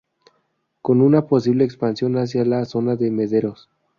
Con 0.81 0.99
una 1.01 1.27
posible 1.27 1.63
expansión 1.63 2.17
hacia 2.17 2.43
la 2.43 2.65
Zona 2.65 2.95
de 2.95 3.11
Mederos. 3.11 3.69